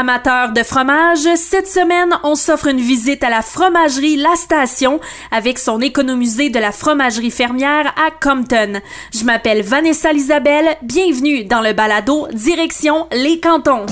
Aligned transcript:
Amateurs 0.00 0.52
de 0.52 0.62
fromage, 0.62 1.26
cette 1.34 1.66
semaine, 1.66 2.14
on 2.22 2.36
s'offre 2.36 2.68
une 2.68 2.78
visite 2.78 3.24
à 3.24 3.30
la 3.30 3.42
fromagerie 3.42 4.14
La 4.14 4.36
Station 4.36 5.00
avec 5.32 5.58
son 5.58 5.80
économisé 5.80 6.50
de 6.50 6.60
la 6.60 6.70
fromagerie 6.70 7.32
fermière 7.32 7.92
à 7.96 8.12
Compton. 8.12 8.80
Je 9.12 9.24
m'appelle 9.24 9.62
Vanessa 9.62 10.12
Lisabelle, 10.12 10.76
bienvenue 10.82 11.46
dans 11.46 11.60
le 11.60 11.72
balado 11.72 12.28
Direction 12.32 13.08
les 13.10 13.40
cantons. 13.40 13.86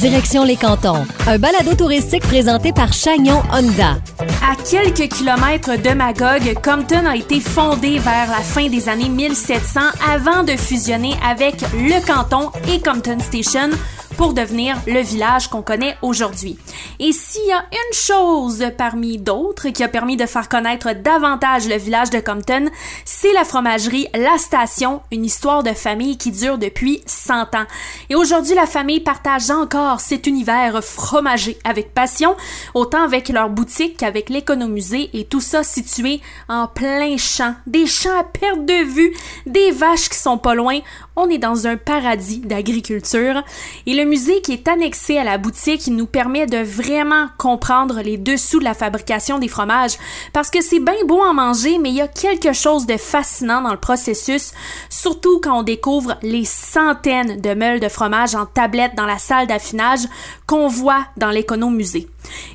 Direction 0.00 0.44
les 0.44 0.56
cantons, 0.56 1.04
un 1.26 1.38
balado 1.38 1.74
touristique 1.74 2.22
présenté 2.22 2.72
par 2.72 2.94
Chagnon 2.94 3.42
Honda. 3.52 3.98
À 4.44 4.56
quelques 4.56 5.08
kilomètres 5.08 5.80
de 5.80 5.94
Magog, 5.94 6.42
Compton 6.64 7.06
a 7.06 7.14
été 7.14 7.38
fondé 7.38 8.00
vers 8.00 8.28
la 8.28 8.40
fin 8.40 8.68
des 8.68 8.88
années 8.88 9.08
1700 9.08 9.80
avant 10.12 10.42
de 10.42 10.56
fusionner 10.56 11.14
avec 11.24 11.60
le 11.74 12.04
canton 12.04 12.50
et 12.68 12.80
Compton 12.80 13.20
Station 13.20 13.70
pour 14.16 14.34
devenir 14.34 14.76
le 14.88 15.00
village 15.00 15.46
qu'on 15.46 15.62
connaît 15.62 15.96
aujourd'hui. 16.02 16.58
Et 16.98 17.12
s'il 17.12 17.46
y 17.46 17.52
a 17.52 17.64
une 17.72 17.94
chose 17.94 18.64
parmi 18.76 19.18
d'autres 19.18 19.68
qui 19.68 19.82
a 19.82 19.88
permis 19.88 20.16
de 20.16 20.26
faire 20.26 20.48
connaître 20.48 20.92
davantage 20.92 21.68
le 21.68 21.76
village 21.76 22.10
de 22.10 22.20
Compton, 22.20 22.70
c'est 23.04 23.32
la 23.32 23.44
fromagerie 23.44 24.08
La 24.14 24.38
Station, 24.38 25.02
une 25.10 25.24
histoire 25.24 25.62
de 25.62 25.72
famille 25.72 26.18
qui 26.18 26.30
dure 26.30 26.58
depuis 26.58 27.02
100 27.06 27.54
ans. 27.54 27.66
Et 28.10 28.14
aujourd'hui, 28.14 28.54
la 28.54 28.66
famille 28.66 29.00
partage 29.00 29.50
encore 29.50 30.00
cet 30.00 30.26
univers 30.26 30.82
fromager 30.82 31.58
avec 31.64 31.94
passion, 31.94 32.36
autant 32.74 33.02
avec 33.02 33.28
leur 33.28 33.48
boutique 33.48 33.96
qu'avec 33.98 34.28
l'économusée 34.28 35.10
et 35.12 35.24
tout 35.24 35.40
ça 35.40 35.62
situé 35.62 36.20
en 36.48 36.66
plein 36.66 37.16
champ, 37.16 37.54
des 37.66 37.86
champs 37.86 38.18
à 38.18 38.24
perte 38.24 38.64
de 38.64 38.84
vue, 38.84 39.14
des 39.46 39.70
vaches 39.70 40.08
qui 40.08 40.18
sont 40.18 40.38
pas 40.38 40.54
loin. 40.54 40.80
On 41.16 41.28
est 41.28 41.38
dans 41.38 41.66
un 41.66 41.76
paradis 41.76 42.38
d'agriculture 42.40 43.42
et 43.86 43.94
le 43.94 44.04
musée 44.04 44.40
qui 44.40 44.52
est 44.52 44.68
annexé 44.68 45.18
à 45.18 45.24
la 45.24 45.38
boutique 45.38 45.86
nous 45.88 46.06
permet 46.06 46.46
de 46.46 46.58
vraiment 46.62 47.28
comprendre 47.38 48.00
les 48.02 48.16
dessous 48.16 48.58
de 48.58 48.64
la 48.64 48.74
fabrication 48.74 49.38
des 49.38 49.48
fromages 49.48 49.98
parce 50.32 50.50
que 50.50 50.62
c'est 50.62 50.80
bien 50.80 51.04
beau 51.06 51.20
en 51.20 51.34
manger 51.34 51.78
mais 51.78 51.90
il 51.90 51.96
y 51.96 52.00
a 52.00 52.08
quelque 52.08 52.52
chose 52.52 52.86
de 52.86 52.96
fascinant 52.96 53.62
dans 53.62 53.72
le 53.72 53.78
processus, 53.78 54.52
surtout 54.88 55.40
quand 55.40 55.60
on 55.60 55.62
découvre 55.62 56.16
les 56.22 56.44
centaines 56.44 57.40
de 57.40 57.54
meules 57.54 57.80
de 57.80 57.88
fromage 57.88 58.34
en 58.34 58.46
tablette 58.46 58.94
dans 58.96 59.06
la 59.06 59.18
salle 59.18 59.46
d'affinage 59.46 60.00
qu'on 60.46 60.68
voit 60.68 61.06
dans 61.16 61.30
l'économusée. 61.30 62.08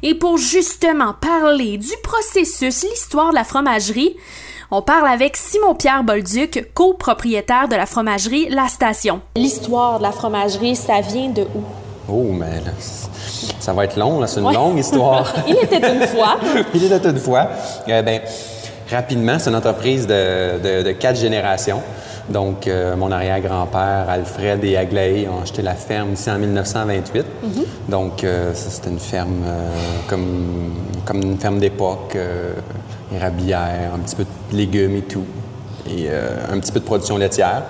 Et 0.04 0.16
pour 0.16 0.38
justement 0.38 1.14
parler 1.14 1.78
du 1.78 1.94
processus, 2.04 2.84
l'histoire 2.84 3.30
de 3.30 3.36
la 3.36 3.44
fromagerie, 3.44 4.16
on 4.70 4.82
parle 4.82 5.08
avec 5.08 5.38
Simon-Pierre 5.38 6.04
Bolduc, 6.04 6.74
copropriétaire 6.74 7.70
de 7.70 7.76
la 7.76 7.86
fromagerie 7.86 8.50
La 8.50 8.68
Station. 8.68 9.22
L'histoire 9.38 10.00
de 10.00 10.04
la 10.04 10.12
fromagerie, 10.12 10.76
ça 10.76 11.00
vient 11.00 11.30
de 11.30 11.44
où? 11.44 11.87
Oh, 12.10 12.32
mais 12.32 12.62
là, 12.66 12.72
ça 13.60 13.74
va 13.74 13.86
être 13.86 13.98
long, 13.98 14.20
là. 14.20 14.28
C'est 14.28 14.40
une 14.40 14.54
longue 14.54 14.80
histoire. 14.80 15.34
Il 15.48 15.58
était 15.58 15.94
une 15.94 16.08
fois. 16.08 16.38
Il 16.74 16.84
était 16.84 17.10
une 17.10 17.20
fois. 17.20 17.50
Euh, 17.88 18.02
ben, 18.02 18.22
rapidement, 18.90 19.38
c'est 19.40 19.50
une 19.50 19.56
entreprise 19.56 20.08
de, 20.08 20.92
quatre 20.94 21.18
générations. 21.18 21.82
Donc, 22.30 22.68
euh, 22.68 22.96
mon 22.96 23.12
arrière-grand-père, 23.12 24.06
Alfred 24.10 24.64
et 24.64 24.76
Aglaé, 24.76 25.28
ont 25.30 25.42
acheté 25.44 25.62
la 25.62 25.76
ferme 25.76 26.14
ici 26.14 26.30
en 26.30 26.38
1928. 26.38 27.22
Mm-hmm. 27.22 27.90
Donc, 27.90 28.24
euh, 28.24 28.52
c'était 28.54 28.90
une 28.90 29.00
ferme 29.00 29.44
comme, 30.08 30.74
comme 31.06 31.22
une 31.22 31.38
ferme 31.38 31.60
d'époque 31.60 32.18
érablière, 33.16 33.92
un 33.96 34.00
petit 34.00 34.16
peu 34.16 34.24
de 34.24 34.58
légumes 34.58 34.98
et 34.98 35.02
tout, 35.02 35.26
et 35.88 36.08
euh, 36.10 36.30
un 36.52 36.60
petit 36.60 36.72
peu 36.72 36.80
de 36.80 36.86
production 36.86 37.18
laitière. 37.18 37.64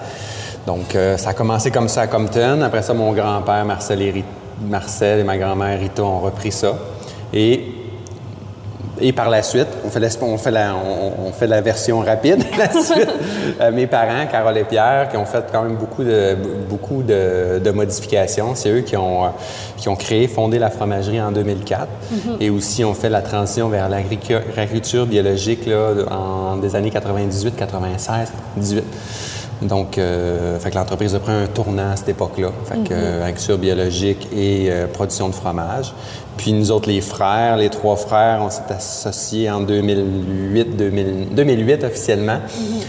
Donc, 0.68 0.96
euh, 0.96 1.16
ça 1.16 1.30
a 1.30 1.34
commencé 1.34 1.72
comme 1.72 1.88
ça 1.88 2.02
à 2.02 2.08
Compton. 2.08 2.62
Après 2.62 2.82
ça, 2.82 2.94
mon 2.94 3.14
grand-père, 3.14 3.64
Marcel 3.64 4.02
et, 4.02 4.24
Marcel 4.70 5.22
et 5.22 5.24
ma 5.24 5.38
grand-mère 5.38 5.80
Rita 5.80 6.04
ont 6.04 6.20
repris 6.20 6.52
ça. 6.52 6.74
Et 7.34 7.74
et 9.00 9.12
par 9.14 9.30
la 9.30 9.44
suite, 9.44 9.68
on 9.86 9.90
fait, 9.90 10.00
la, 10.00 10.08
on 10.24 10.38
fait, 10.40 10.50
la, 10.50 10.76
on, 10.76 11.32
fait 11.32 11.46
la 11.46 11.62
version 11.62 12.00
rapide. 12.00 12.44
la 12.58 12.72
suite, 12.72 13.08
euh, 13.62 13.72
mes 13.72 13.86
parents, 13.86 14.26
Carole 14.30 14.58
et 14.58 14.64
Pierre, 14.64 15.08
qui 15.10 15.18
ont 15.18 15.26
fait 15.26 15.46
quand 15.52 15.62
même 15.62 15.76
beaucoup 15.76 16.04
de, 16.04 16.36
beaucoup 16.68 17.04
de, 17.04 17.72
modifications, 17.72 18.56
c'est 18.56 18.72
eux 18.72 18.82
qui 18.82 18.98
ont, 18.98 19.26
qui 19.78 19.88
ont 19.88 19.96
créé, 19.96 20.28
fondé 20.28 20.58
la 20.58 20.72
fromagerie 20.72 21.22
en 21.22 21.32
2004. 21.32 21.86
Mm-hmm. 21.86 22.18
Et 22.40 22.50
aussi, 22.50 22.84
ont 22.84 22.96
fait 22.96 23.10
la 23.10 23.22
transition 23.22 23.70
vers 23.70 23.88
l'agriculture 23.88 25.06
biologique 25.06 25.68
là, 25.68 25.92
en 26.10 26.58
des 26.58 26.76
années 26.76 26.90
98, 26.90 27.56
96, 27.56 28.32
18. 28.58 28.84
Donc, 29.62 29.98
euh, 29.98 30.60
fait 30.60 30.70
que 30.70 30.76
l'entreprise 30.76 31.16
a 31.16 31.20
pris 31.20 31.32
un 31.32 31.48
tournant 31.48 31.92
à 31.92 31.96
cette 31.96 32.10
époque-là. 32.10 32.52
Fait 32.66 32.84
que, 32.84 32.94
mm-hmm. 32.94 33.22
agriculture 33.22 33.58
biologique 33.58 34.28
et 34.36 34.68
euh, 34.70 34.88
production 34.88 35.30
de 35.30 35.34
fromage. 35.34 35.94
Puis 36.38 36.54
nous 36.54 36.72
autres, 36.72 36.88
les 36.88 37.02
frères, 37.02 37.58
les 37.58 37.70
trois 37.70 37.96
frères, 37.96 38.42
on 38.44 38.50
s'est 38.50 38.62
associés 38.70 39.50
en 39.50 39.62
2008, 39.62 40.78
2008 41.34 41.84
officiellement. 41.84 42.38
Mm-hmm. 42.38 42.84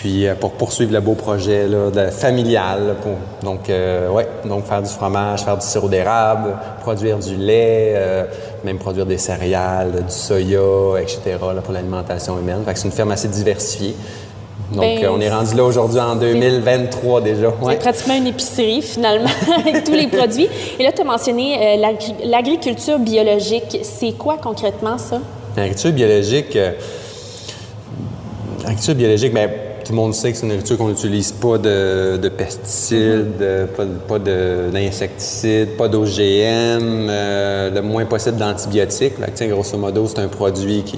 Puis 0.00 0.26
euh, 0.26 0.34
pour 0.34 0.52
poursuivre 0.52 0.92
le 0.94 1.00
beau 1.00 1.14
projet 1.14 1.68
là, 1.68 2.10
familial. 2.10 2.96
pour, 3.02 3.12
donc, 3.42 3.68
euh, 3.68 4.08
ouais, 4.08 4.26
donc 4.46 4.64
faire 4.64 4.80
du 4.80 4.88
fromage, 4.88 5.44
faire 5.44 5.58
du 5.58 5.66
sirop 5.66 5.88
d'érable, 5.88 6.56
produire 6.80 7.18
du 7.18 7.36
lait, 7.36 7.92
euh, 7.96 8.24
même 8.64 8.78
produire 8.78 9.04
des 9.04 9.18
céréales, 9.18 10.04
du 10.06 10.12
soya, 10.12 10.98
etc. 11.00 11.36
Là, 11.54 11.60
pour 11.60 11.74
l'alimentation 11.74 12.38
humaine. 12.38 12.62
Fait 12.64 12.72
que 12.72 12.78
c'est 12.78 12.86
une 12.86 12.92
ferme 12.92 13.10
assez 13.10 13.28
diversifiée. 13.28 13.94
Donc, 14.72 14.82
ben, 14.82 15.08
on 15.10 15.20
est 15.20 15.30
rendu 15.30 15.54
là 15.56 15.64
aujourd'hui 15.64 15.98
en 15.98 16.14
2023 16.14 17.20
déjà. 17.22 17.52
C'est 17.68 17.78
pratiquement 17.80 18.14
une 18.14 18.28
épicerie, 18.28 18.82
finalement, 18.82 19.28
avec 19.58 19.82
tous 19.82 19.94
les 19.94 20.06
produits. 20.06 20.48
Et 20.78 20.84
là, 20.84 20.92
tu 20.92 21.00
as 21.00 21.04
mentionné 21.04 21.76
euh, 21.78 21.86
l'agriculture 22.24 23.00
biologique. 23.00 23.80
C'est 23.82 24.12
quoi 24.12 24.36
concrètement 24.36 24.96
ça? 24.96 25.20
L'agriculture 25.56 25.92
biologique, 25.92 26.54
euh, 26.54 26.72
l'agriculture 28.58 28.94
biologique, 28.94 29.34
bien, 29.34 29.48
tout 29.84 29.90
le 29.90 29.96
monde 29.96 30.14
sait 30.14 30.30
que 30.30 30.38
c'est 30.38 30.46
une 30.46 30.52
agriculture 30.52 30.78
qu'on 30.78 30.90
n'utilise 30.90 31.32
pas 31.32 31.58
de, 31.58 32.28
pesticides, 32.28 33.42
mm-hmm. 33.42 34.06
pas, 34.06 34.18
d'insecticides, 34.20 35.76
pas 35.76 35.88
d'OGM, 35.88 37.08
euh, 37.10 37.70
le 37.70 37.82
moins 37.82 38.04
possible 38.04 38.36
d'antibiotiques. 38.36 39.14
Grosso 39.40 39.76
modo, 39.76 40.06
c'est 40.06 40.20
un 40.20 40.28
produit 40.28 40.84
qui 40.84 40.96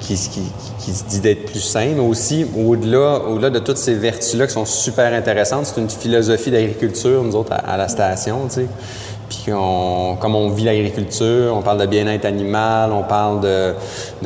qui, 0.00 0.16
se 0.16 1.04
dit 1.08 1.20
d'être 1.20 1.46
plus 1.46 1.60
sain, 1.60 1.92
mais 1.94 2.00
aussi 2.00 2.46
au-delà 2.56 3.20
au 3.20 3.38
-delà 3.38 3.50
de 3.50 3.58
toutes 3.58 3.78
ces 3.78 3.94
vertus-là 3.94 4.46
qui 4.46 4.52
sont 4.52 4.64
super 4.64 5.12
intéressantes, 5.12 5.66
c'est 5.66 5.80
une 5.80 5.90
philosophie 5.90 6.50
d'agriculture, 6.50 7.22
nous 7.22 7.36
autres, 7.36 7.52
à, 7.52 7.76
la 7.76 7.88
station, 7.88 8.46
tu 8.48 8.54
sais. 8.54 8.66
Puis 9.28 9.52
on, 9.52 10.16
comme 10.18 10.34
on 10.34 10.48
vit 10.50 10.64
l'agriculture, 10.64 11.54
on 11.54 11.60
parle 11.60 11.80
de 11.80 11.86
bien-être 11.86 12.24
animal, 12.24 12.92
on 12.92 13.02
parle 13.02 13.40
de, 13.40 13.74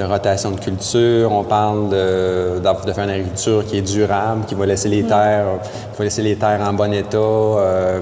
rotation 0.04 0.52
de 0.52 0.60
culture, 0.60 1.32
on 1.32 1.42
parle 1.42 1.88
de, 1.88 2.60
de, 2.60 2.92
faire 2.92 3.04
une 3.04 3.10
agriculture 3.10 3.66
qui 3.66 3.78
est 3.78 3.82
durable, 3.82 4.44
qui 4.46 4.54
va 4.54 4.64
laisser 4.66 4.88
les 4.88 5.02
mm. 5.02 5.08
terres, 5.08 5.46
qui 5.92 5.98
va 5.98 6.04
laisser 6.04 6.22
les 6.22 6.36
terres 6.36 6.60
en 6.62 6.72
bon 6.72 6.92
état, 6.92 7.18
euh, 7.18 8.00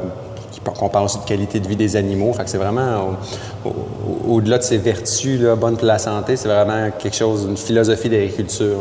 qu'on 0.64 0.88
parle 0.88 1.06
aussi 1.06 1.18
de 1.18 1.24
qualité 1.24 1.60
de 1.60 1.68
vie 1.68 1.76
des 1.76 1.96
animaux. 1.96 2.32
Fait 2.32 2.44
que 2.44 2.50
c'est 2.50 2.58
vraiment, 2.58 3.16
au-delà 4.28 4.58
de 4.58 4.62
ces 4.62 4.78
vertus, 4.78 5.40
là, 5.40 5.56
bonne 5.56 5.76
pour 5.76 5.86
la 5.86 5.98
santé, 5.98 6.36
c'est 6.36 6.48
vraiment 6.48 6.90
quelque 6.98 7.16
chose, 7.16 7.46
une 7.48 7.56
philosophie 7.56 8.08
d'agriculture, 8.08 8.76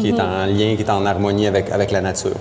qui 0.00 0.10
est 0.10 0.12
mhm. 0.12 0.20
en 0.20 0.46
lien, 0.46 0.76
qui 0.76 0.82
est 0.82 0.90
en 0.90 1.04
harmonie 1.04 1.46
avec, 1.46 1.70
avec 1.70 1.90
la 1.90 2.00
nature. 2.00 2.32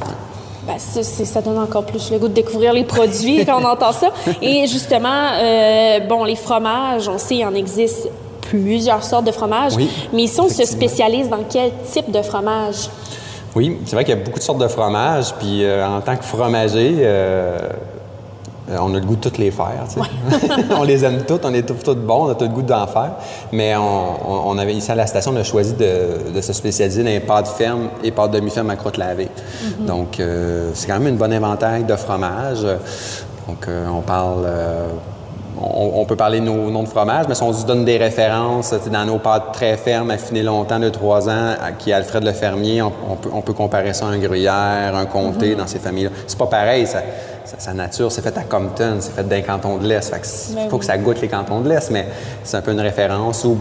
Ben, 0.66 0.76
ça 0.80 1.42
donne 1.42 1.58
encore 1.58 1.86
plus 1.86 2.10
le 2.10 2.20
goût 2.20 2.30
de 2.30 2.34
découvrir 2.34 2.72
les 2.72 2.86
produits 2.86 3.46
quand 3.46 3.62
on 3.62 3.66
entend 3.66 3.92
ça. 3.92 4.12
Et 4.42 4.66
justement, 4.68 5.32
euh, 5.34 6.00
bon, 6.08 6.24
les 6.24 6.38
fromages, 6.38 7.10
on 7.10 7.18
sait, 7.18 7.36
il 7.38 7.46
en 7.46 7.54
existe 7.54 8.08
plusieurs 8.42 9.04
sortes 9.04 9.26
de 9.26 9.32
fromages. 9.32 9.74
mais 10.14 10.24
ici, 10.24 10.40
on 10.40 10.48
se 10.48 10.66
spécialise 10.66 11.30
dans 11.30 11.44
quel 11.50 11.72
type 11.92 12.12
de 12.12 12.22
fromage? 12.22 12.90
Oui, 13.56 13.78
c'est 13.86 13.96
vrai 13.96 14.04
qu'il 14.04 14.16
y 14.16 14.20
a 14.20 14.24
beaucoup 14.24 14.40
de 14.40 14.44
sortes 14.44 14.60
de 14.60 14.68
fromages. 14.68 15.34
Puis 15.36 15.64
euh, 15.64 15.86
en 15.86 16.02
tant 16.02 16.16
que 16.16 16.24
fromager, 16.24 16.96
euh, 17.00 17.58
euh, 18.70 18.78
on 18.80 18.94
a 18.96 19.00
le 19.00 19.06
goût 19.06 19.16
de 19.16 19.22
toutes 19.22 19.38
les 19.38 19.52
faire. 19.52 19.86
on 20.78 20.84
les 20.84 21.04
aime 21.04 21.24
toutes, 21.28 21.44
on 21.46 21.54
est 21.54 21.64
toutes, 21.64 22.00
bons, 22.00 22.28
on 22.28 22.30
a 22.30 22.36
tout 22.36 22.46
le 22.46 22.52
goût 22.52 22.62
d'en 22.62 22.88
faire. 22.88 23.14
Mais 23.52 23.76
on, 23.76 24.58
avait 24.58 24.74
ici 24.74 24.92
à 24.92 24.96
la 24.96 25.06
station, 25.06 25.32
on 25.34 25.38
a 25.38 25.44
choisi 25.44 25.74
de, 25.74 26.42
se 26.42 26.54
spécialiser 26.54 27.04
dans 27.04 27.10
les 27.10 27.20
pâtes 27.20 27.48
fermes 27.48 27.90
et 28.04 28.12
pâtes 28.12 28.32
demi-fermes 28.32 28.70
à 28.70 28.76
croûte 28.76 28.98
lavée. 28.98 29.28
Mm-hmm. 29.28 29.86
Donc, 29.86 30.20
euh, 30.20 30.72
c'est 30.74 30.88
quand 30.88 31.00
même 31.00 31.08
une 31.08 31.18
bonne 31.18 31.34
inventaire 31.34 31.84
de 31.84 31.96
fromage. 31.96 32.64
Donc, 33.48 33.68
euh, 33.68 33.88
on 33.88 34.02
parle. 34.02 34.48
On, 35.66 36.06
peut 36.06 36.16
parler 36.16 36.40
de 36.40 36.46
nos 36.46 36.70
noms 36.70 36.84
de 36.84 36.90
fromage, 36.90 37.26
mais 37.30 37.36
si 37.36 37.44
on 37.44 37.54
se 37.54 37.66
donne 37.66 37.86
des 37.86 37.98
références 37.98 38.74
dans 38.92 39.06
nos 39.06 39.18
pâtes 39.18 39.54
très 39.54 39.78
fermes, 39.78 40.12
affinées 40.12 40.44
longtemps, 40.44 40.80
de 40.80 40.90
trois 40.90 41.30
ans, 41.30 41.56
qui 41.80 41.92
est 41.92 41.94
Alfred 41.94 42.24
le 42.24 42.34
fermier, 42.34 42.82
on, 42.82 43.42
peut, 43.42 43.54
comparer 43.54 43.94
ça 43.94 44.06
à 44.06 44.10
un 44.10 44.18
gruyère, 44.18 44.96
un 44.96 45.06
comté, 45.06 45.54
mm-hmm. 45.54 45.58
dans 45.58 45.68
ces 45.68 45.80
familles-là. 45.80 46.10
C'est 46.28 46.38
pas 46.38 46.48
pareil, 46.48 46.86
ça, 46.86 47.02
sa, 47.58 47.74
nature, 47.74 48.12
c'est 48.12 48.22
fait 48.22 48.38
à 48.38 48.44
Compton, 48.44 48.98
c'est 49.00 49.14
fait 49.14 49.28
d'un 49.28 49.42
canton 49.42 49.78
de 49.78 49.88
l'Est. 49.88 50.14
il 50.50 50.56
ben 50.56 50.70
faut 50.70 50.78
que 50.78 50.86
ça 50.86 50.98
goûte 50.98 51.22
les 51.22 51.28
cantons 51.28 51.62
de 51.62 51.70
l'Est, 51.70 51.92
mais 51.92 52.08
c'est 52.44 52.58
un 52.58 52.62
peu 52.62 52.72
une 52.72 52.82
référence. 52.82 53.44
Ou 53.46 53.58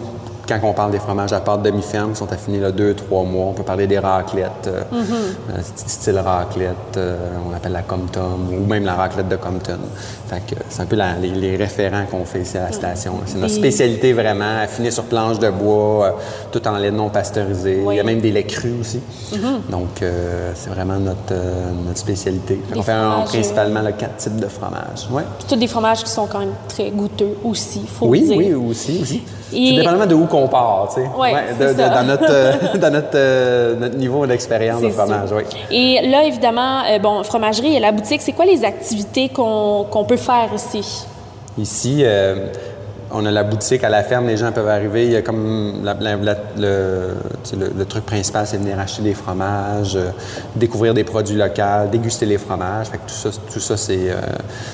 quand 0.60 0.68
on 0.68 0.72
parle 0.72 0.90
des 0.92 0.98
fromages 0.98 1.32
à 1.32 1.40
pâte 1.40 1.62
demi-ferme 1.62 2.12
qui 2.12 2.16
sont 2.18 2.32
affinés 2.32 2.58
là, 2.60 2.70
deux, 2.72 2.94
trois 2.94 3.22
mois, 3.24 3.46
on 3.46 3.52
peut 3.52 3.62
parler 3.62 3.86
des 3.86 3.98
raclettes, 3.98 4.68
Mm-hmm. 4.92 5.50
euh, 5.56 5.60
style 5.86 6.18
raclette, 6.18 6.96
euh, 6.96 7.16
on 7.50 7.54
appelle 7.54 7.72
la 7.72 7.82
Compton, 7.82 8.38
ou 8.52 8.66
même 8.66 8.84
la 8.84 8.94
raclette 8.94 9.28
de 9.28 9.36
Compton. 9.36 9.78
Fait 10.28 10.40
que 10.46 10.60
c'est 10.68 10.82
un 10.82 10.86
peu 10.86 10.96
la- 10.96 11.16
les, 11.18 11.30
les 11.30 11.56
référents 11.56 12.04
qu'on 12.10 12.24
fait 12.24 12.40
ici 12.40 12.56
à 12.58 12.64
la 12.66 12.72
station. 12.72 13.14
C'est 13.26 13.38
notre 13.38 13.52
spécialité 13.54 14.12
vraiment, 14.12 14.58
affinée 14.62 14.90
sur 14.90 15.04
planche 15.04 15.38
de 15.38 15.50
bois, 15.50 16.06
euh, 16.06 16.10
tout 16.50 16.66
en 16.68 16.76
lait 16.78 16.90
non 16.90 17.08
pasteurisé. 17.10 17.82
Il 17.86 17.94
y 17.94 17.98
a. 18.00 18.02
Mm-hmm. 18.02 18.06
même 18.06 18.20
des 18.20 18.32
laits 18.32 18.46
crus 18.46 18.74
aussi. 18.80 19.00
Donc, 19.68 20.02
euh, 20.02 20.52
c'est 20.54 20.70
vraiment 20.70 20.98
notre, 20.98 21.34
notre 21.86 21.98
spécialité. 21.98 22.60
Fait 22.70 22.78
on 22.78 22.82
fait 22.82 22.92
un- 22.92 23.20
principalement 23.22 23.80
le 23.82 23.92
quatre 23.92 24.16
types 24.16 24.36
de 24.36 24.46
fromages. 24.48 25.08
Ouais. 25.10 25.22
Puis 25.38 25.48
tous 25.48 25.56
des 25.56 25.66
fromages 25.66 26.02
qui 26.04 26.10
sont 26.10 26.26
quand 26.26 26.38
même 26.40 26.54
très 26.68 26.90
goûteux 26.90 27.36
aussi, 27.44 27.82
faut 27.86 28.06
Oui, 28.06 28.20
le 28.20 28.26
dire. 28.26 28.36
oui, 28.36 28.54
aussi, 28.54 28.98
aussi. 29.02 29.22
Et- 29.54 29.76
dépendamment 29.76 30.06
de 30.06 30.14
où 30.14 30.26
qu'on 30.26 30.48
part, 30.48 30.88
tu 30.94 31.00
sais. 31.02 31.08
Ouais, 31.18 31.32
de- 31.58 31.74
dans 31.74 32.04
notre, 32.06 32.30
euh, 32.30 32.52
dans 32.78 32.90
notre, 32.92 33.08
euh, 33.14 33.74
notre 33.76 33.96
niveau 33.96 34.26
d'expérience 34.26 34.80
de 34.80 34.88
fromage, 34.90 35.30
oui. 35.32 35.42
Et 35.70 36.08
là, 36.08 36.24
évidemment, 36.24 36.82
euh, 36.90 36.98
bon, 36.98 37.22
fromagerie 37.22 37.76
et 37.76 37.80
la 37.80 37.92
boutique, 37.92 38.22
c'est 38.22 38.32
quoi 38.32 38.44
les 38.44 38.64
activités 38.64 39.28
qu'on 39.28 40.04
peut 40.06 40.16
faire 40.16 40.48
ici? 40.54 41.04
Ici, 41.58 42.02
on 43.14 43.24
a 43.26 43.30
la 43.30 43.44
boutique 43.44 43.84
à 43.84 43.88
la 43.88 44.02
ferme, 44.02 44.26
les 44.26 44.36
gens 44.36 44.52
peuvent 44.52 44.68
arriver. 44.68 45.04
Il 45.06 45.12
y 45.12 45.16
a 45.16 45.22
comme 45.22 45.82
la- 45.84 45.94
la- 45.94 46.16
la- 46.16 46.36
le, 46.58 47.84
truc 47.88 48.06
principal, 48.06 48.46
c'est 48.46 48.56
de 48.58 48.62
venir 48.62 48.78
acheter 48.78 49.02
des 49.02 49.14
fromages, 49.14 49.96
euh, 49.96 50.10
découvrir 50.56 50.94
des 50.94 51.04
produits 51.04 51.36
locaux, 51.36 51.88
déguster 51.90 52.26
les 52.26 52.38
fromages. 52.38 52.86
Fait 52.88 52.98
que 52.98 53.02
tout 53.08 53.14
ça, 53.14 53.30
tout 53.52 53.60
ça 53.60 53.76
c'est, 53.76 54.10
euh, 54.10 54.14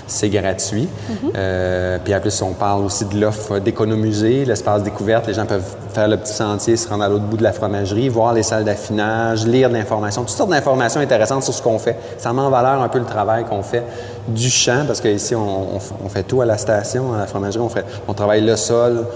c'est 0.07 0.29
gratuit. 0.29 0.89
Euh, 1.37 1.99
puis 2.05 2.15
en 2.15 2.21
plus, 2.21 2.43
on 2.43 2.53
parle 2.53 2.85
aussi 2.85 3.05
de 3.07 3.19
l'offre 3.21 3.59
d'économiser, 3.59 4.45
l'espace 4.45 4.83
découverte. 4.83 5.27
Les 5.27 5.35
gens 5.35 5.47
peuvent 5.47 5.75
faire 5.89 6.09
le 6.09 6.17
petit 6.17 6.33
sentier, 6.33 6.77
se 6.77 6.89
rendre 6.89 7.05
à 7.05 7.09
l'autre 7.09 7.25
bout 7.25 7.37
de 7.37 7.43
la 7.43 7.53
fromagerie, 7.53 8.09
voir 8.09 8.33
les 8.33 8.43
salles 8.43 8.65
d'affinage, 8.65 9.47
lire 9.47 9.69
de 9.69 9.75
l'information, 9.75 10.23
toutes 10.23 10.31
sortes 10.37 10.51
d'informations 10.51 11.01
intéressantes 11.01 11.43
sur 11.43 11.55
ce 11.55 11.63
qu'on 11.63 11.79
fait. 11.79 11.97
Ça 12.19 12.33
met 12.33 12.41
en 12.41 12.51
valeur 12.51 12.83
un 12.83 12.89
peu 12.89 12.99
le 12.99 13.05
travail 13.05 13.45
qu'on 13.45 13.63
fait 13.63 13.85
du 14.29 14.51
champ, 14.51 14.85
parce 14.87 15.01
qu'ici, 15.01 15.35
on, 15.35 15.77
on 16.05 16.09
fait 16.09 16.23
tout 16.23 16.41
à 16.41 16.47
la 16.47 16.59
station, 16.59 17.15
à 17.15 17.19
la 17.19 17.27
fromagerie. 17.27 17.63
On, 17.63 17.69
fait, 17.69 17.85
on 18.07 18.15
travaille 18.15 18.43
le 18.43 18.57
sol, 18.57 19.07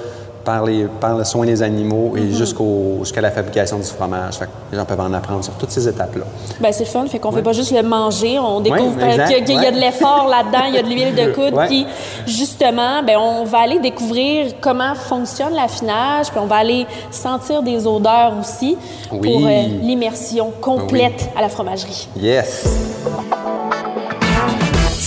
par, 0.44 0.64
les, 0.64 0.86
par 1.00 1.16
le 1.16 1.24
soin 1.24 1.46
des 1.46 1.62
animaux 1.62 2.14
et 2.16 2.30
jusqu'au, 2.32 2.98
jusqu'à 3.00 3.20
la 3.20 3.30
fabrication 3.30 3.76
du 3.78 3.84
fromage. 3.84 4.34
Fait 4.34 4.46
que 4.46 4.50
les 4.72 4.78
gens 4.78 4.84
peuvent 4.84 5.00
en 5.00 5.12
apprendre 5.12 5.44
sur 5.44 5.52
toutes 5.54 5.70
ces 5.70 5.86
étapes-là. 5.88 6.24
Ben, 6.60 6.72
c'est 6.72 6.84
le 6.84 6.90
fun, 6.90 7.06
fait 7.06 7.18
qu'on 7.18 7.32
fait 7.32 7.42
pas 7.42 7.52
juste 7.52 7.72
le 7.72 7.82
manger, 7.82 8.38
on 8.38 8.60
découvre 8.60 8.96
Ouais, 8.96 9.10
qu'il 9.44 9.54
y 9.54 9.58
a 9.58 9.60
ouais. 9.60 9.72
de 9.72 9.78
l'effort 9.78 10.28
là-dedans, 10.28 10.64
il 10.68 10.74
y 10.74 10.78
a 10.78 10.82
de 10.82 10.88
l'huile 10.88 11.14
de 11.14 11.32
coude, 11.34 11.54
Ouais. 11.54 11.66
puis 11.66 11.86
justement, 12.26 13.02
ben, 13.06 13.16
on 13.18 13.44
va 13.44 13.58
aller 13.58 13.78
découvrir 13.78 14.52
comment 14.60 14.94
fonctionne 14.94 15.54
l'affinage, 15.54 16.30
puis 16.30 16.38
on 16.42 16.46
va 16.46 16.56
aller 16.56 16.86
sentir 17.10 17.62
des 17.62 17.86
odeurs 17.86 18.32
aussi 18.40 18.76
Oui. 19.12 19.20
pour 19.32 19.46
euh, 19.46 19.62
l'immersion 19.82 20.52
complète 20.60 21.30
à 21.36 21.40
la 21.42 21.48
fromagerie. 21.48 22.08
Yes! 22.16 22.64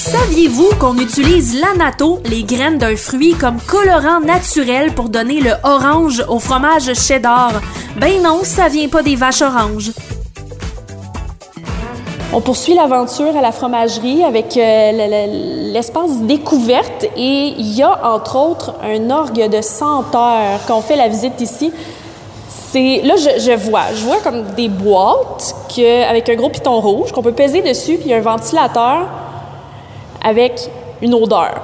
Saviez-vous 0.10 0.70
qu'on 0.80 0.96
utilise 1.00 1.60
l'anato, 1.60 2.20
les 2.26 2.44
graines 2.44 2.78
d'un 2.78 2.96
fruit, 2.96 3.34
comme 3.34 3.58
colorant 3.60 4.20
naturel 4.20 4.94
pour 4.94 5.10
donner 5.10 5.40
le 5.42 5.54
orange 5.64 6.24
au 6.30 6.38
fromage 6.38 6.94
cheddar? 6.94 7.54
Ben 8.00 8.22
non, 8.22 8.42
ça 8.44 8.68
vient 8.68 8.88
pas 8.88 9.02
des 9.02 9.16
vaches 9.16 9.42
oranges. 9.42 9.92
On 12.32 12.40
poursuit 12.40 12.76
l'aventure 12.76 13.36
à 13.36 13.42
la 13.42 13.52
fromagerie 13.52 14.24
avec 14.24 14.56
euh, 14.58 14.92
le- 14.92 15.10
le- 15.70 15.74
l'espace 15.74 16.18
découverte 16.20 17.06
et 17.18 17.56
il 17.58 17.74
y 17.76 17.82
a 17.82 18.06
entre 18.06 18.36
autres 18.36 18.76
un 18.84 19.10
orgue 19.10 19.50
de 19.50 19.62
senteur 19.64 20.60
qu'on 20.68 20.82
fait 20.82 20.98
la 20.98 21.08
visite 21.08 21.42
ici. 21.42 21.72
C'est 22.72 23.02
là 23.04 23.16
je, 23.16 23.56
vois, 23.56 23.86
je 23.96 24.04
vois 24.06 24.18
comme 24.18 24.44
des 24.56 24.70
boîtes 24.70 25.56
avec 26.10 26.30
un 26.30 26.36
gros 26.36 26.50
piton 26.50 26.80
rouge 26.80 27.12
qu'on 27.12 27.24
peut 27.24 27.32
peser 27.32 27.62
dessus 27.64 27.98
puis 27.98 28.14
un 28.14 28.22
ventilateur 28.22 29.08
avec 30.26 30.70
une 31.02 31.14
odeur. 31.14 31.62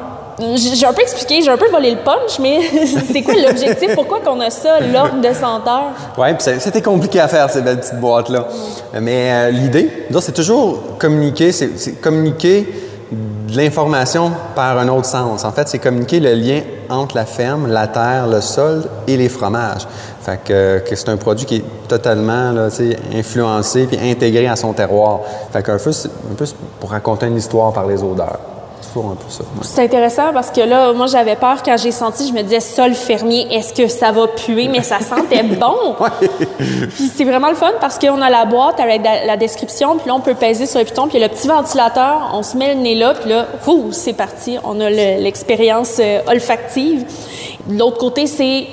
J'ai 0.56 0.86
un 0.86 0.94
peu 0.94 1.02
expliqué, 1.02 1.42
j'ai 1.42 1.52
un 1.52 1.58
peu 1.58 1.70
volé 1.70 1.92
le 1.92 1.98
punch, 1.98 2.40
mais 2.40 2.60
c'est 3.12 3.22
quoi 3.22 3.36
l'objectif? 3.36 3.94
Pourquoi 3.94 4.22
qu'on 4.22 4.40
a 4.40 4.50
ça, 4.50 4.80
l'orgue 4.80 5.22
de 5.22 5.34
senteur? 5.34 5.92
Oui, 6.18 6.34
puis 6.34 6.54
c'était 6.60 6.82
compliqué 6.82 7.20
à 7.20 7.28
faire, 7.28 7.50
ces 7.50 7.62
belles 7.62 7.80
petites 7.80 8.00
boîtes-là. 8.00 8.48
Mais 9.00 9.32
euh, 9.32 9.52
l'idée, 9.52 10.08
c'est 10.20 10.32
toujours 10.32 10.98
communiquer, 10.98 11.52
c'est 11.52 12.02
communiquer 12.02 12.68
de 13.12 13.58
l'information 13.58 14.32
par 14.56 14.78
un 14.80 14.88
autre 14.88 15.06
sens. 15.06 15.44
En 15.44 15.52
fait, 15.52 15.68
c'est 15.68 15.80
communiquer 15.80 16.20
le 16.20 16.34
lien 16.34 16.62
entre 16.90 17.16
la 17.16 17.26
ferme, 17.26 17.68
la 17.68 17.88
terre, 17.88 18.26
le 18.28 18.42
sol 18.42 18.84
et 19.08 19.18
les 19.18 19.30
fromages. 19.30 19.86
Fait 20.22 20.40
que, 20.44 20.82
c'est 20.96 21.10
un 21.10 21.18
produit 21.18 21.46
qui 21.46 21.56
est 21.58 21.88
totalement 21.88 22.54
influencé 23.14 23.86
puis 23.86 24.00
intégré 24.02 24.48
à 24.48 24.56
son 24.56 24.72
terroir. 24.74 25.20
Fait 25.52 25.62
qu'un 25.62 25.78
peu, 25.78 25.92
c'est 25.92 26.10
un 26.10 26.36
peu 26.36 26.46
pour 26.80 26.92
raconter 26.92 27.28
une 27.28 27.38
histoire 27.38 27.74
par 27.74 27.86
les 27.86 28.02
odeurs. 28.02 28.40
C'est 28.94 29.00
toujours 29.00 29.12
un 29.12 29.16
peu 29.16 29.30
ça. 29.30 29.44
ouais. 29.44 29.60
C'est 29.64 29.84
intéressant 29.84 30.34
parce 30.34 30.52
que 30.52 30.60
là, 30.62 30.92
moi, 30.92 31.08
j'avais 31.08 31.36
peur 31.38 31.64
quand 31.64 31.78
j'ai 31.78 31.92
senti, 31.92 32.28
je 32.28 32.34
me 32.34 32.42
disais, 32.42 32.60
sol 32.60 32.94
fermier, 32.94 33.48
est-ce 33.50 33.74
que 33.74 33.88
ça 33.88 34.12
va 34.12 34.28
puer? 34.28 34.68
Mais 34.68 34.84
ça 34.84 35.00
sentait 35.00 35.44
bon. 35.44 35.96
Puis 36.96 37.10
c'est 37.16 37.24
vraiment 37.24 37.50
le 37.50 37.56
fun 37.56 37.72
parce 37.80 37.98
qu'on 37.98 38.22
a 38.22 38.30
la 38.30 38.46
boîte 38.46 38.80
avec 38.82 39.02
la, 39.26 39.38
description, 39.38 39.96
puis 39.98 40.08
là, 40.10 40.16
on 40.16 40.20
peut 40.20 40.34
peser 40.36 40.66
sur 40.66 40.80
le 40.80 40.86
piton, 40.86 41.08
puis 41.08 41.20
le 41.20 41.28
petit 41.30 41.48
ventilateur, 41.48 42.32
on 42.34 42.44
se 42.44 42.58
met 42.58 42.74
le 42.76 42.82
nez 42.82 42.96
là, 42.96 43.14
puis 43.14 43.30
là, 43.30 43.46
c'est 43.92 44.14
parti. 44.14 44.58
On 44.64 44.80
a 44.82 44.90
le- 44.90 45.24
l'expérience 45.24 45.98
euh, 46.00 46.20
olfactive. 46.28 47.06
De 47.68 47.78
l'autre 47.80 47.98
côté, 47.98 48.28
c'est 48.28 48.68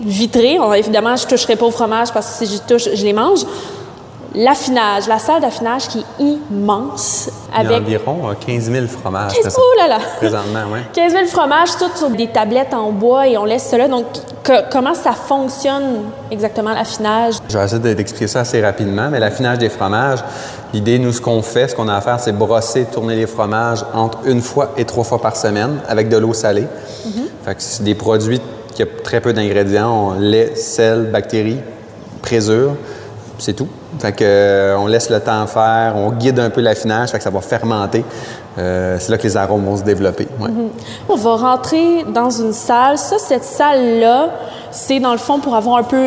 vitré. 0.00 0.60
On- 0.60 0.72
évidemment, 0.74 1.16
je 1.16 1.26
toucherai 1.26 1.56
pas 1.56 1.66
au 1.66 1.70
fromage 1.72 2.12
parce 2.12 2.38
que 2.38 2.46
si 2.46 2.54
je 2.54 2.60
touche, 2.62 2.88
je 2.94 3.04
les 3.04 3.12
mange. 3.12 3.40
L'affinage, 4.38 5.08
la 5.08 5.18
salle 5.18 5.40
d'affinage 5.40 5.88
qui 5.88 6.00
est 6.00 6.22
immense 6.22 7.30
Il 7.58 7.62
y 7.62 7.66
a 7.66 7.68
avec 7.70 7.82
environ 7.82 8.28
euh, 8.28 8.34
15 8.46 8.70
000 8.70 8.86
fromages. 8.86 9.32
15 9.32 9.40
présent- 9.42 9.58
oh 9.62 9.78
là 9.80 9.88
là! 9.88 9.98
Présentement, 10.18 10.60
oui. 10.72 10.80
15 10.92 11.12
000 11.12 11.24
fromages, 11.26 11.70
tout 11.78 11.90
sur 11.96 12.10
des 12.10 12.28
tablettes 12.28 12.74
en 12.74 12.92
bois 12.92 13.26
et 13.28 13.38
on 13.38 13.46
laisse 13.46 13.66
cela. 13.70 13.88
Donc, 13.88 14.04
que- 14.42 14.70
comment 14.70 14.92
ça 14.94 15.12
fonctionne 15.12 16.02
exactement 16.30 16.74
l'affinage? 16.74 17.36
Je 17.48 17.56
vais 17.56 17.64
essayer 17.64 17.80
de- 17.80 17.94
d'expliquer 17.94 18.26
ça 18.28 18.40
assez 18.40 18.60
rapidement, 18.60 19.08
mais 19.10 19.20
l'affinage 19.20 19.56
des 19.56 19.70
fromages, 19.70 20.22
l'idée, 20.74 20.98
nous, 20.98 21.12
ce 21.14 21.20
qu'on 21.22 21.40
fait, 21.40 21.68
ce 21.68 21.74
qu'on 21.74 21.88
a 21.88 21.94
à 21.96 22.00
faire, 22.02 22.20
c'est 22.20 22.32
brosser, 22.32 22.84
tourner 22.84 23.16
les 23.16 23.26
fromages 23.26 23.86
entre 23.94 24.18
une 24.26 24.42
fois 24.42 24.72
et 24.76 24.84
trois 24.84 25.04
fois 25.04 25.18
par 25.20 25.34
semaine 25.34 25.78
avec 25.88 26.10
de 26.10 26.18
l'eau 26.18 26.34
salée. 26.34 26.66
Fait 27.42 27.54
que 27.54 27.62
c'est 27.62 27.84
des 27.84 27.94
produits 27.94 28.42
qui 28.74 28.82
ont 28.82 28.86
très 29.02 29.22
peu 29.22 29.32
d'ingrédients, 29.32 30.12
lait, 30.18 30.54
sel, 30.56 31.04
bactéries, 31.10 31.60
présure, 32.20 32.72
c'est 33.38 33.52
tout. 33.54 33.68
Fait 33.98 34.12
que, 34.12 34.24
euh, 34.24 34.78
on 34.78 34.86
laisse 34.86 35.10
le 35.10 35.20
temps 35.20 35.46
faire, 35.46 35.94
on 35.96 36.10
guide 36.12 36.38
un 36.38 36.50
peu 36.50 36.60
l'affinage, 36.60 37.10
fait 37.10 37.18
que 37.18 37.24
ça 37.24 37.30
va 37.30 37.40
fermenter. 37.40 38.04
Euh, 38.58 38.96
c'est 38.98 39.10
là 39.12 39.18
que 39.18 39.24
les 39.24 39.36
arômes 39.36 39.64
vont 39.64 39.76
se 39.76 39.82
développer. 39.82 40.26
ouais. 40.40 40.48
On 41.08 41.16
va 41.16 41.36
rentrer 41.36 42.04
dans 42.12 42.30
une 42.30 42.52
salle. 42.54 42.96
Ça, 42.96 43.16
cette 43.18 43.44
salle-là, 43.44 44.30
c'est 44.70 44.98
dans 44.98 45.12
le 45.12 45.18
fond 45.18 45.38
pour 45.40 45.54
avoir 45.54 45.76
un 45.78 45.82
peu 45.82 45.98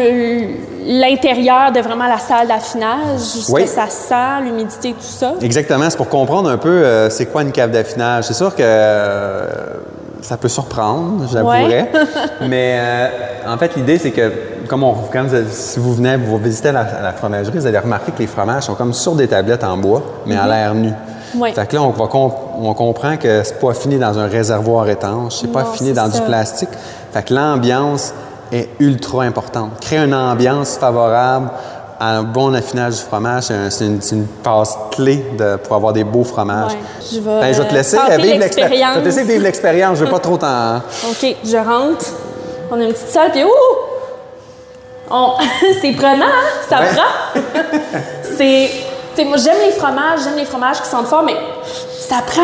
l'intérieur 0.85 1.71
de 1.71 1.79
vraiment 1.79 2.07
la 2.07 2.17
salle 2.17 2.47
d'affinage, 2.47 3.19
ce 3.19 3.51
Oui. 3.51 3.63
que 3.63 3.69
ça 3.69 3.87
sent, 3.87 4.43
l'humidité, 4.45 4.93
tout 4.93 4.97
ça. 5.01 5.33
Exactement, 5.41 5.87
c'est 5.89 5.97
pour 5.97 6.09
comprendre 6.09 6.49
un 6.49 6.57
peu 6.57 6.69
euh, 6.69 7.09
c'est 7.11 7.27
quoi 7.27 7.43
une 7.43 7.51
cave 7.51 7.69
d'affinage. 7.71 8.23
C'est 8.25 8.33
sûr 8.33 8.55
que 8.55 8.63
ça 10.21 10.37
peut 10.37 10.49
surprendre, 10.49 11.27
j'avouerais. 11.31 11.91
mais 12.47 12.79
en 13.47 13.57
fait, 13.57 13.75
l'idée, 13.75 13.97
c'est 13.99 14.11
que 14.11 14.31
comme 14.69 14.83
on, 14.83 14.93
quand 15.11 15.23
vous, 15.25 15.35
si 15.51 15.79
vous 15.79 15.93
venez, 15.95 16.15
vous 16.15 16.37
visitez 16.37 16.71
la, 16.71 16.85
la 17.01 17.11
fromagerie, 17.13 17.57
vous 17.57 17.65
allez 17.67 17.77
remarquer 17.79 18.11
que 18.11 18.19
les 18.19 18.27
fromages 18.27 18.63
sont 18.63 18.75
comme 18.75 18.93
sur 18.93 19.15
des 19.15 19.27
tablettes 19.27 19.63
en 19.63 19.75
bois, 19.77 20.01
mais 20.25 20.37
à 20.37 20.47
l'air 20.47 20.73
nu. 20.75 20.91
Oui. 21.35 21.51
Fait 21.53 21.67
que 21.67 21.75
là, 21.75 21.83
on, 21.83 21.89
va 21.89 22.05
comp- 22.07 22.33
on 22.59 22.73
comprend 22.73 23.17
que 23.17 23.43
c'est 23.43 23.59
pas 23.59 23.71
affiné 23.71 23.97
dans 23.97 24.17
un 24.17 24.27
réservoir 24.27 24.87
étanche, 24.89 25.37
c'est 25.41 25.51
pas 25.51 25.65
c'est 25.77 25.93
dans 25.93 26.09
ça. 26.09 26.19
du 26.19 26.25
plastique. 26.25 26.69
Fait 27.11 27.23
que 27.23 27.33
l'ambiance 27.33 28.13
est 28.51 28.69
ultra 28.79 29.23
importante. 29.23 29.79
Créer 29.81 29.99
une 29.99 30.13
ambiance 30.15 30.77
favorable 30.77 31.49
à 31.99 32.17
un 32.17 32.23
bon 32.23 32.53
affinage 32.55 32.95
du 32.95 33.01
fromage, 33.01 33.43
c'est 33.43 33.53
un- 33.53 33.69
c'est 33.99 34.15
une, 34.15 34.25
passe 34.41 34.75
clé 34.91 35.23
de- 35.37 35.57
pour 35.57 35.75
avoir 35.75 35.93
des 35.93 36.03
beaux 36.03 36.23
fromages. 36.23 36.71
Ouais. 36.71 36.77
Je 37.11 37.19
vais, 37.19 37.39
Ben, 37.41 37.53
je 37.53 37.61
vais 37.61 37.67
te 37.67 37.73
laisser 37.75 37.97
vivre 37.97 38.07
l'expérience. 38.39 38.39
l'expérience. 38.41 38.93
Je 38.95 38.99
vais 38.99 39.01
te 39.11 39.15
laisser 39.15 39.23
vivre 39.31 39.43
l'expérience. 39.43 39.97
Je 39.99 40.05
veux 40.05 40.09
pas 40.11 40.19
trop 40.19 40.37
t'en. 40.37 40.77
OK, 41.11 41.35
je 41.43 41.57
rentre. 41.57 42.05
On 42.71 42.79
a 42.79 42.83
une 42.83 42.93
petite 42.93 43.09
salle, 43.09 43.31
puis 43.31 43.43
ouh! 43.43 43.47
On... 45.11 45.33
c'est 45.81 45.91
prenant, 45.93 46.25
hein? 46.25 46.65
Ça 46.69 46.79
Ouais. 46.79 46.85
prend. 46.95 47.41
c'est... 48.37 49.25
moi, 49.25 49.37
j'aime 49.37 49.57
les 49.65 49.71
fromages, 49.71 50.19
j'aime 50.23 50.37
les 50.37 50.45
fromages 50.45 50.81
qui 50.81 50.87
sentent 50.87 51.07
fort, 51.07 51.23
mais 51.23 51.35
ça 51.99 52.17
prend. 52.25 52.41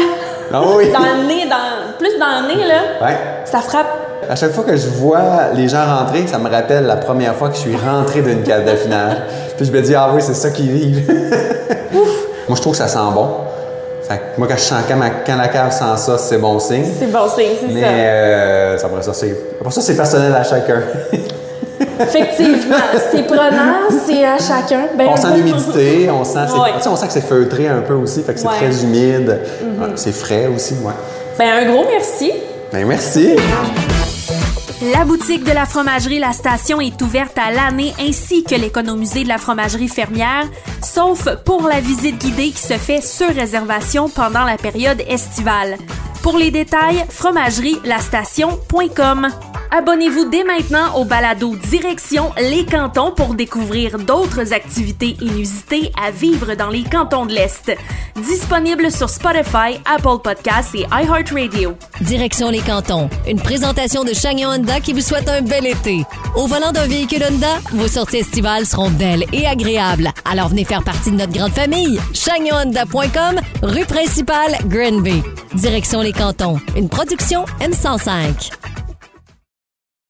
Ah 0.54 0.62
oui. 0.76 0.92
Dans 0.92 1.00
le 1.00 1.28
nez, 1.28 1.46
dans... 1.50 1.98
plus 1.98 2.18
dans 2.20 2.42
le 2.42 2.48
nez, 2.56 2.68
là, 2.68 3.06
Ouais. 3.06 3.18
ça 3.46 3.60
frappe. 3.60 3.88
À 4.30 4.36
chaque 4.36 4.52
fois 4.54 4.64
que 4.64 4.76
je 4.76 4.88
vois 4.88 5.50
les 5.54 5.68
gens 5.68 5.86
rentrer, 5.86 6.26
ça 6.28 6.40
me 6.40 6.50
rappelle 6.50 6.86
la 6.86 6.96
première 6.96 7.36
fois 7.36 7.50
que 7.50 7.56
je 7.56 7.62
suis 7.62 7.76
rentré 7.76 8.22
d'une 8.22 8.42
cave 8.44 8.66
d'affinage. 8.66 9.18
Puis 9.56 9.68
je 9.68 9.72
me 9.72 9.82
dis, 9.82 9.94
ah 9.94 10.10
oui, 10.14 10.22
c'est 10.22 10.34
ça 10.34 10.50
qu'ils 10.50 10.72
vivent. 10.72 11.08
Moi, 12.48 12.56
je 12.56 12.62
trouve 12.62 12.74
que 12.74 12.78
ça 12.80 12.88
sent 12.88 12.98
bon. 13.14 13.28
Fait 14.08 14.18
que 14.18 14.22
moi, 14.38 14.48
quand, 14.48 14.56
je 14.58 14.62
sens, 14.62 14.78
quand, 14.88 14.96
ma- 14.98 15.10
quand 15.10 15.36
la 15.36 15.48
cave 15.48 15.72
sent 15.72 15.98
ça, 15.98 16.18
c'est 16.20 16.38
bon 16.38 16.60
signe. 16.60 16.86
C'est 17.00 17.08
bon 17.12 17.28
signe, 17.28 17.56
c'est 17.60 17.74
Mais 17.74 17.82
ça. 17.82 17.88
euh, 17.88 18.78
ça, 18.78 19.14
c'est 19.14 19.36
après 19.60 19.72
ça, 19.72 19.82
c'est 19.82 19.96
personnel 19.96 20.32
à 20.36 20.44
chacun. 20.44 20.80
Effectivement, 22.00 22.76
c'est 23.12 23.26
prenant, 23.28 23.90
c'est 24.06 24.24
à 24.26 24.38
chacun. 24.38 24.88
Ben, 24.98 25.08
on 25.12 25.16
sent 25.16 25.28
l'humidité, 25.36 26.10
on 26.12 26.24
sent, 26.24 26.40
Ouais. 26.54 26.72
on 26.86 26.96
sent 26.96 27.08
que 27.08 27.14
c'est 27.14 27.22
feutré 27.28 27.68
un 27.68 27.82
peu 27.82 27.94
aussi, 27.94 28.22
fait 28.24 28.34
que 28.34 28.40
c'est 28.40 28.48
Ouais. 28.48 28.56
très 28.58 28.84
humide, 28.84 29.40
Ah, 29.82 29.86
c'est 29.96 30.12
frais 30.14 30.48
aussi, 30.54 30.74
ouais. 30.84 30.94
Ben, 31.38 31.50
un 31.52 31.66
gros 31.72 31.86
merci. 31.90 32.32
Ben, 32.72 32.86
merci. 32.88 33.36
La 34.94 35.06
boutique 35.06 35.44
de 35.46 35.52
la 35.54 35.66
fromagerie 35.66 36.20
La 36.20 36.34
Station 36.34 36.82
est 36.82 37.02
ouverte 37.02 37.38
à 37.38 37.50
l'année 37.52 37.94
ainsi 38.00 38.44
que 38.44 38.56
l'économusée 38.56 39.24
de 39.24 39.30
la 39.30 39.38
fromagerie 39.38 39.88
fermière, 39.88 40.46
sauf 40.84 41.30
pour 41.46 41.62
la 41.68 41.80
visite 41.80 42.18
guidée 42.20 42.50
qui 42.52 42.62
se 42.62 42.74
fait 42.74 43.02
sur 43.02 43.30
réservation 43.34 44.10
pendant 44.10 44.44
la 44.44 44.58
période 44.58 45.02
estivale. 45.08 45.78
Pour 46.22 46.38
les 46.38 46.52
détails, 46.52 47.06
fromagerielastation.com. 47.10 49.30
Abonnez-vous 49.72 50.30
dès 50.30 50.44
maintenant 50.44 50.96
au 50.96 51.06
balado 51.06 51.56
Direction 51.56 52.32
les 52.38 52.66
cantons 52.66 53.12
pour 53.12 53.34
découvrir 53.34 53.98
d'autres 53.98 54.54
activités 54.54 55.18
inusitées 55.22 55.92
à 56.02 56.12
vivre 56.12 56.56
dans 56.56 56.70
les 56.70 56.84
cantons 56.84 57.26
de 57.26 57.34
l'Est. 57.34 57.76
Disponible 58.16 58.92
sur 58.92 59.10
Spotify, 59.10 59.80
Apple 59.86 60.22
Podcasts 60.24 60.76
et 60.76 60.86
iHeartRadio. 60.92 61.76
Direction 62.02 62.50
les 62.50 62.62
cantons. 62.62 63.10
Une 63.28 63.40
présentation 63.40 64.04
de 64.04 64.14
Chagnon 64.14 64.64
qui 64.84 64.94
vous 64.94 65.02
souhaite 65.02 65.30
un 65.30 65.42
bel 65.42 65.66
été. 65.66 66.06
Au 66.36 66.48
volant 66.48 66.72
d'un 66.72 66.88
véhicule 66.88 67.24
Honda, 67.30 67.60
vos 67.72 67.88
sorties 67.88 68.18
estivales 68.18 68.66
seront 68.66 68.90
belles 68.90 69.26
et 69.34 69.48
agréables. 69.48 70.12
Alors 70.30 70.50
venez 70.50 70.66
faire 70.66 70.84
partie 70.84 71.12
de 71.12 71.18
notre 71.18 71.34
grande 71.34 71.54
famille. 71.54 72.00
ChagnonHonda.com, 72.14 73.42
rue 73.64 73.86
principale, 73.86 74.58
Granby. 74.66 75.22
Direction 75.54 76.02
les 76.02 76.14
cantons. 76.14 76.60
Une 76.76 76.90
production 76.90 77.46
M105. 77.62 78.52